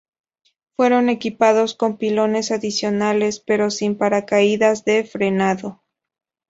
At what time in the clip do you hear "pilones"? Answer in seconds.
1.97-2.49